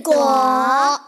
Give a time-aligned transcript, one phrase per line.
[0.00, 0.98] 果。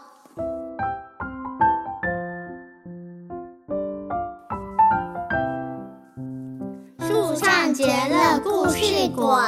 [6.99, 9.41] 树上结了故事果，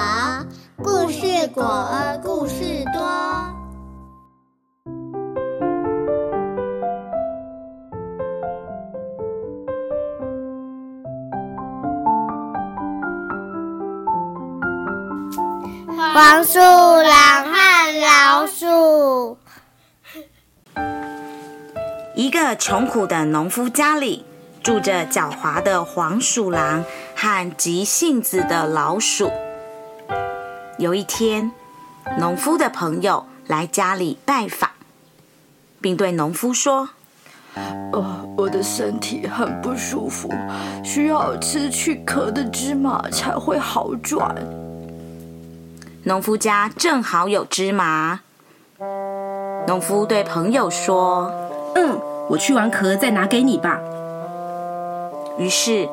[0.84, 3.57] 故事果儿故事多。
[15.98, 19.36] 黄鼠狼和老鼠。
[22.14, 24.24] 一个穷苦的农夫家里，
[24.62, 26.86] 住着狡猾的黄鼠狼
[27.16, 29.32] 和急性子的老鼠。
[30.78, 31.52] 有一天，
[32.20, 34.70] 农夫的朋友来家里拜访，
[35.82, 36.90] 并对农夫说
[37.92, 40.32] ：“呃，我的身体很不舒服，
[40.84, 44.36] 需要吃去壳的芝麻才会好转。”
[46.08, 48.22] 农夫家正好有芝麻。
[49.68, 51.30] 农夫对朋友说
[51.76, 53.78] ：“嗯，我去完壳再拿给你吧。”
[55.38, 55.90] 于是，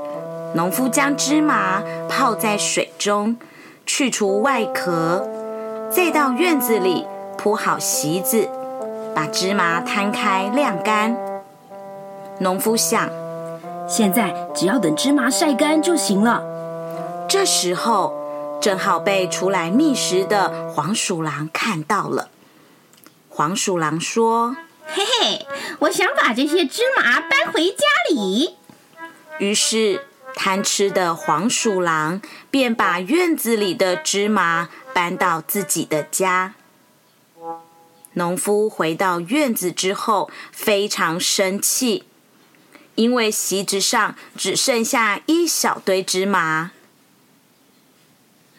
[0.55, 3.37] 农夫将芝麻泡在水中，
[3.85, 5.29] 去除外壳，
[5.91, 7.05] 再到院子里
[7.37, 8.49] 铺好席子，
[9.17, 11.17] 把芝麻摊开晾干。
[12.39, 13.11] 农夫想，
[13.89, 16.41] 现在只要等芝麻晒干就行了。
[17.29, 18.24] 这时候。
[18.65, 22.31] 正好被出来觅食的黄鼠狼看到了。
[23.29, 24.57] 黄鼠狼说
[24.89, 25.47] ：“嘿嘿，
[25.81, 28.57] 我想把这些芝麻搬回家里。”
[29.39, 36.55] 于是，贪吃的黄鼠狼便把院子里的芝麻搬到自己的家。
[38.15, 42.05] 农夫回到院子之后，非常生气，
[42.95, 46.71] 因为席子上只剩下一小堆芝麻。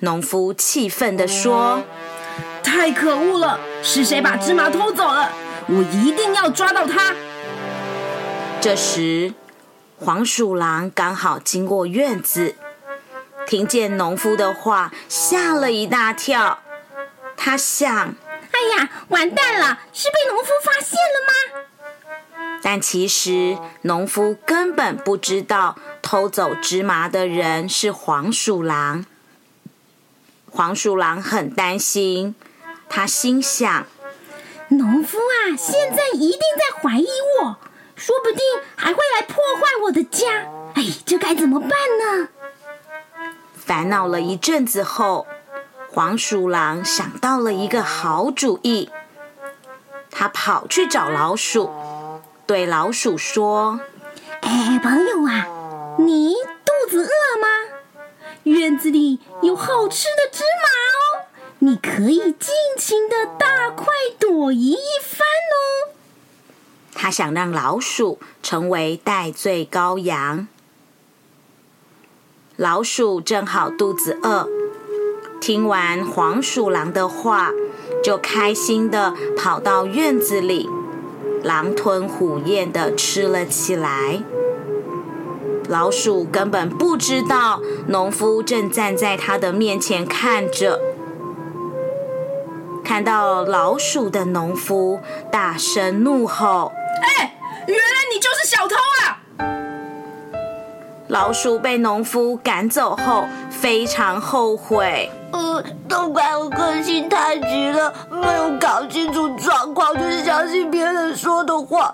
[0.06, 1.84] 农夫气愤地说
[2.64, 3.60] ：“太可恶了！
[3.82, 5.32] 是谁把芝麻偷走了？
[5.68, 7.16] 我一定要抓到他！”
[8.62, 9.34] 这时，
[9.98, 12.54] 黄鼠狼刚好经过院子，
[13.48, 16.60] 听见农夫的话，吓了一大跳。
[17.36, 17.90] 他想
[18.54, 19.80] ：“哎呀，完蛋了！
[19.92, 21.66] 是被农夫发现了吗？”
[22.62, 29.06] 但其实，农夫根本不知道偷走芝麻的人是黄鼠狼。
[30.56, 32.34] 黄鼠狼很担心，
[32.88, 33.86] 他心想
[34.70, 37.06] ：“农夫啊，现在一定在怀疑
[37.42, 37.58] 我，
[37.98, 38.40] 说不定
[38.78, 40.46] 还会来破坏我的家。
[40.76, 42.30] 哎，这该怎么办呢？”
[43.54, 45.28] 烦恼了一阵子后，
[45.92, 48.90] 黄鼠狼想到了一个好主意。
[50.10, 51.70] 他跑去找老鼠，
[52.48, 53.82] 对老鼠说
[54.40, 55.48] ：“哎，朋友啊，
[56.00, 56.34] 你
[56.64, 57.48] 肚子饿吗？”
[58.46, 60.70] 院子里有好吃的芝麻
[61.20, 61.26] 哦，
[61.60, 63.88] 你可以尽情的大快
[64.20, 65.94] 朵颐一番哦。
[66.94, 70.48] 他想让老鼠成为戴罪羔羊。
[72.56, 74.48] 老鼠正好肚子饿，
[75.42, 77.52] 听完黄鼠狼的话，
[78.04, 80.70] 就开心的跑到院子里，
[81.44, 84.24] 狼吞虎咽的吃了起来。
[85.68, 90.80] 老鼠根本不知道农夫正站在他的面前看着。
[92.84, 95.00] 看到老鼠的农夫
[95.32, 96.72] 大声怒吼
[97.02, 97.36] ：“哎，
[97.68, 97.84] 原来
[98.14, 99.18] 你就是小偷啊！”
[101.10, 105.10] 老鼠被农夫赶走后，非常后悔。
[105.32, 111.92] 呃，都怪我个性太急了，没有搞清楚状况就相信别人说的话。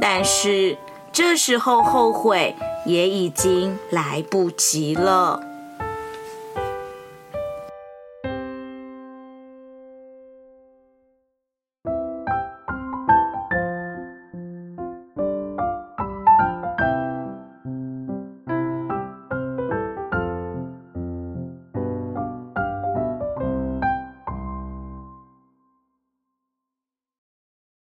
[0.00, 0.76] 但是。
[1.12, 2.54] 这时候后悔
[2.86, 5.47] 也已经来不及了。